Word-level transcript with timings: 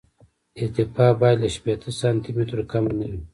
ارتفاع 0.61 1.11
باید 1.21 1.37
له 1.43 1.49
شپېته 1.55 1.89
سانتي 1.99 2.31
مترو 2.37 2.63
کمه 2.71 2.91
نه 2.99 3.05
وي 3.09 3.19